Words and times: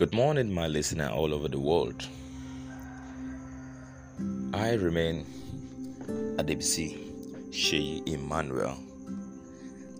Good 0.00 0.14
morning, 0.14 0.50
my 0.50 0.66
listener 0.66 1.10
all 1.10 1.34
over 1.34 1.46
the 1.46 1.60
world. 1.60 2.08
I 4.54 4.72
remain 4.72 5.26
Adebisi 6.38 7.50
Sheyi 7.50 8.08
Emmanuel. 8.08 8.78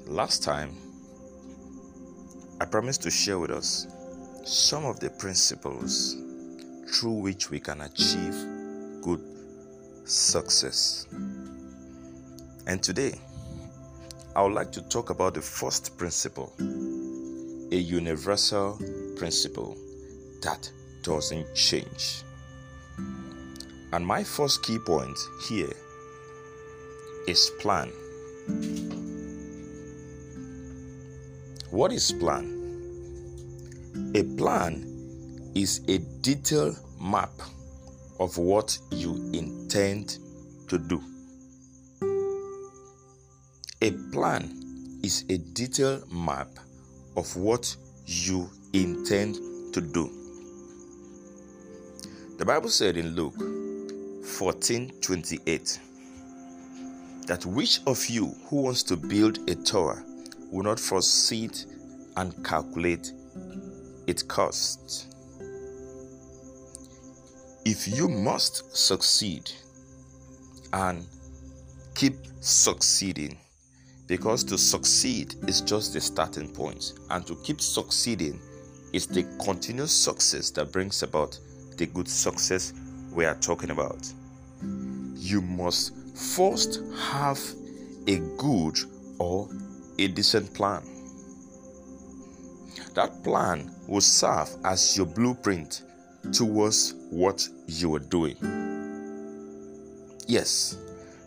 Last 0.06 0.42
time, 0.42 0.74
I 2.62 2.64
promised 2.64 3.02
to 3.02 3.10
share 3.10 3.38
with 3.38 3.50
us 3.50 3.88
some 4.42 4.86
of 4.86 5.00
the 5.00 5.10
principles 5.10 6.16
through 6.95 7.20
which 7.20 7.51
we 7.51 7.60
can 7.60 7.82
achieve 7.82 8.34
good 9.02 9.20
success. 10.06 11.09
And 12.66 12.82
today, 12.82 13.20
I 14.34 14.41
would 14.45 14.55
like 14.55 14.73
to 14.73 14.80
talk 14.88 15.10
about 15.10 15.34
the 15.34 15.42
first 15.42 15.98
principle, 15.98 16.55
a 17.70 17.77
universal 17.77 18.80
principle 19.19 19.77
that 20.42 20.70
doesn't 21.02 21.54
change. 21.54 22.22
And 23.92 24.06
my 24.06 24.22
first 24.22 24.62
key 24.62 24.78
point 24.78 25.18
here 25.48 25.72
is 27.26 27.50
plan. 27.60 27.88
What 31.70 31.92
is 31.92 32.12
plan? 32.12 32.56
A 34.14 34.22
plan 34.36 34.86
is 35.54 35.80
a 35.88 35.98
detailed 36.20 36.77
map 37.00 37.30
of 38.18 38.36
what 38.38 38.78
you 38.91 39.14
intend 39.32 40.18
to 40.68 40.78
do. 40.78 41.02
A 43.82 43.91
plan 44.12 45.00
is 45.02 45.24
a 45.30 45.38
detailed 45.38 46.12
map 46.12 46.48
of 47.16 47.34
what 47.36 47.75
you 48.06 48.48
intend 48.72 49.36
to 49.72 49.80
do. 49.80 50.19
The 52.41 52.46
Bible 52.46 52.70
said 52.70 52.96
in 52.96 53.14
Luke 53.14 53.34
14 54.24 54.92
28 55.02 55.78
that 57.27 57.44
which 57.44 57.80
of 57.86 58.02
you 58.06 58.34
who 58.47 58.62
wants 58.62 58.82
to 58.84 58.97
build 58.97 59.38
a 59.50 59.55
tower 59.55 60.02
will 60.50 60.62
not 60.62 60.80
foresee 60.80 61.50
and 62.16 62.42
calculate 62.42 63.12
its 64.06 64.22
cost? 64.22 65.14
If 67.66 67.86
you 67.86 68.08
must 68.08 68.75
succeed 68.75 69.52
and 70.72 71.06
keep 71.94 72.14
succeeding, 72.41 73.36
because 74.06 74.44
to 74.44 74.56
succeed 74.56 75.34
is 75.47 75.60
just 75.60 75.92
the 75.92 76.00
starting 76.00 76.48
point, 76.48 76.94
and 77.10 77.27
to 77.27 77.36
keep 77.44 77.60
succeeding 77.60 78.41
is 78.94 79.06
the 79.06 79.25
continuous 79.44 79.92
success 79.92 80.48
that 80.52 80.72
brings 80.72 81.02
about 81.02 81.38
the 81.81 81.86
good 81.86 82.06
success 82.09 82.75
we 83.11 83.25
are 83.25 83.36
talking 83.36 83.70
about. 83.70 84.06
You 85.17 85.41
must 85.41 85.97
first 86.14 86.81
have 87.11 87.41
a 88.06 88.19
good 88.37 88.78
or 89.19 89.48
a 89.98 90.09
decent 90.09 90.53
plan. 90.53 90.83
That 92.95 93.25
plan 93.25 93.75
will 93.89 94.03
serve 94.03 94.50
as 94.62 94.95
your 94.95 95.06
blueprint 95.06 95.83
towards 96.33 96.95
what 97.09 97.48
you 97.67 97.94
are 97.94 97.98
doing. 97.98 98.37
Yes, 100.27 100.77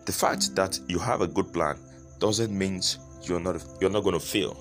the 0.06 0.12
fact 0.12 0.56
that 0.56 0.80
you 0.88 1.00
have 1.00 1.22
a 1.22 1.28
good 1.28 1.52
plan 1.52 1.78
doesn't 2.20 2.56
mean 2.56 2.80
you're 3.24 3.40
not 3.40 3.66
you're 3.82 3.90
not 3.90 4.04
going 4.04 4.20
to 4.20 4.26
fail. 4.26 4.56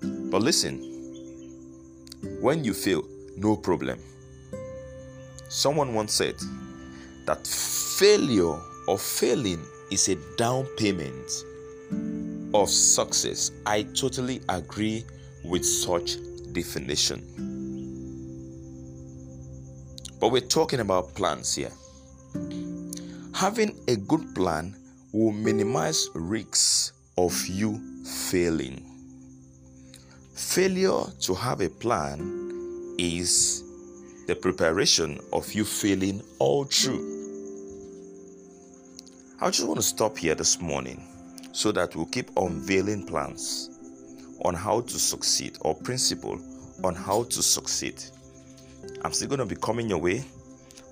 But 0.00 0.40
listen, 0.40 0.78
when 2.40 2.64
you 2.64 2.72
fail, 2.72 3.04
no 3.36 3.56
problem. 3.56 3.98
Someone 5.50 5.94
once 5.94 6.14
said 6.14 6.36
that 7.26 7.44
failure 7.44 8.56
or 8.86 8.96
failing 8.96 9.60
is 9.90 10.08
a 10.08 10.14
down 10.36 10.64
payment 10.76 11.44
of 12.54 12.70
success. 12.70 13.50
I 13.66 13.82
totally 13.82 14.42
agree 14.48 15.04
with 15.44 15.66
such 15.66 16.18
definition. 16.52 17.26
But 20.20 20.28
we're 20.28 20.40
talking 20.40 20.78
about 20.78 21.16
plans 21.16 21.56
here. 21.56 21.72
Having 23.34 23.76
a 23.88 23.96
good 23.96 24.32
plan 24.36 24.76
will 25.12 25.32
minimize 25.32 26.10
risks 26.14 26.92
of 27.18 27.34
you 27.48 28.04
failing. 28.04 28.86
Failure 30.32 31.02
to 31.22 31.34
have 31.34 31.60
a 31.60 31.68
plan 31.68 32.94
is 33.00 33.64
the 34.30 34.36
preparation 34.36 35.18
of 35.32 35.52
you 35.54 35.64
feeling 35.64 36.22
all 36.38 36.64
true. 36.64 37.04
I 39.40 39.50
just 39.50 39.66
want 39.66 39.80
to 39.80 39.82
stop 39.82 40.16
here 40.16 40.36
this 40.36 40.60
morning 40.60 41.02
so 41.50 41.72
that 41.72 41.96
we'll 41.96 42.06
keep 42.06 42.30
unveiling 42.36 43.04
plans 43.08 43.70
on 44.44 44.54
how 44.54 44.82
to 44.82 44.98
succeed 45.00 45.58
or 45.62 45.74
principle 45.74 46.38
on 46.84 46.94
how 46.94 47.24
to 47.24 47.42
succeed. 47.42 48.00
I'm 49.02 49.12
still 49.12 49.26
going 49.26 49.40
to 49.40 49.46
be 49.46 49.56
coming 49.56 49.90
your 49.90 49.98
way. 49.98 50.24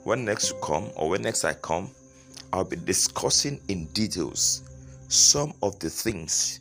When 0.02 0.24
next 0.24 0.50
you 0.50 0.58
come 0.60 0.90
or 0.96 1.08
when 1.08 1.22
next 1.22 1.44
I 1.44 1.54
come, 1.54 1.92
I'll 2.52 2.64
be 2.64 2.74
discussing 2.74 3.60
in 3.68 3.84
details 3.92 4.68
some 5.06 5.52
of 5.62 5.78
the 5.78 5.90
things, 5.90 6.58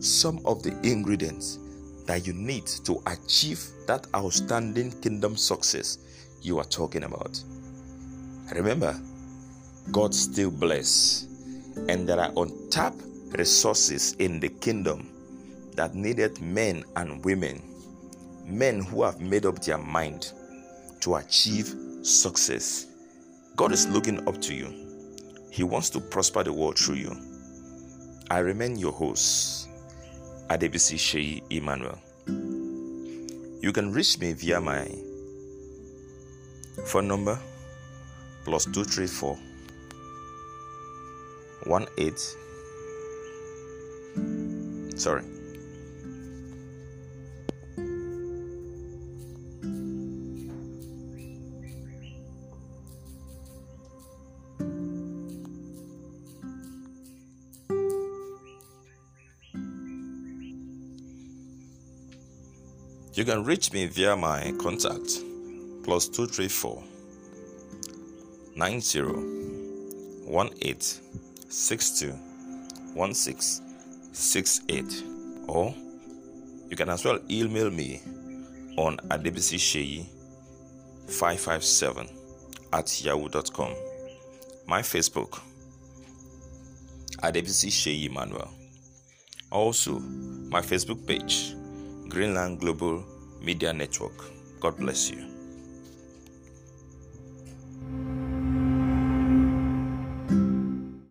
some 0.00 0.40
of 0.44 0.62
the 0.62 0.78
ingredients 0.82 1.58
that 2.06 2.26
you 2.26 2.32
need 2.32 2.66
to 2.66 3.00
achieve 3.06 3.60
that 3.86 4.06
outstanding 4.14 4.92
kingdom 5.00 5.36
success 5.36 5.98
you 6.42 6.58
are 6.58 6.64
talking 6.64 7.04
about. 7.04 7.42
Remember, 8.54 8.98
God 9.90 10.14
still 10.14 10.50
bless, 10.50 11.26
and 11.88 12.08
there 12.08 12.20
are 12.20 12.32
untapped 12.36 13.02
resources 13.38 14.14
in 14.14 14.40
the 14.40 14.48
kingdom 14.48 15.08
that 15.76 15.94
needed 15.94 16.40
men 16.40 16.84
and 16.96 17.24
women, 17.24 17.62
men 18.44 18.80
who 18.82 19.02
have 19.02 19.20
made 19.20 19.46
up 19.46 19.62
their 19.62 19.78
mind 19.78 20.32
to 21.00 21.16
achieve 21.16 21.74
success. 22.02 22.86
God 23.56 23.72
is 23.72 23.88
looking 23.88 24.26
up 24.28 24.40
to 24.42 24.54
you. 24.54 24.72
He 25.50 25.62
wants 25.62 25.90
to 25.90 26.00
prosper 26.00 26.42
the 26.42 26.52
world 26.52 26.78
through 26.78 26.96
you. 26.96 27.16
I 28.30 28.38
remain 28.38 28.76
your 28.76 28.92
host, 28.92 29.68
Adebisi 30.48 30.96
Sheyi 30.98 31.42
Emmanuel. 31.50 31.98
You 33.62 33.72
can 33.72 33.92
reach 33.92 34.18
me 34.18 34.32
via 34.32 34.60
my 34.60 34.86
phone 36.86 37.06
number 37.08 37.38
plus 38.44 38.64
234 38.66 39.38
18 41.96 42.16
sorry 44.98 45.22
You 63.14 63.24
can 63.26 63.44
reach 63.44 63.72
me 63.72 63.86
via 63.86 64.16
my 64.16 64.52
contact 64.58 65.20
plus 65.84 66.08
234 66.08 66.82
90 68.56 69.00
18 70.62 70.76
62 71.48 72.14
16 73.12 73.64
68 74.12 75.04
or 75.46 75.74
you 76.70 76.76
can 76.76 76.88
as 76.88 77.04
well 77.04 77.18
email 77.30 77.70
me 77.70 78.00
on 78.78 78.96
adebisisheyi 79.10 80.06
557 81.06 82.08
at 82.72 83.04
yahoo.com 83.04 83.74
my 84.66 84.80
facebook 84.80 85.40
adebisi 87.22 88.06
emmanuel. 88.06 88.48
Also 89.50 89.98
my 90.50 90.62
facebook 90.62 91.06
page 91.06 91.54
greenland 92.12 92.60
global 92.60 93.02
media 93.40 93.72
network. 93.72 94.12
God 94.60 94.76
bless 94.76 95.10
you 95.10 95.31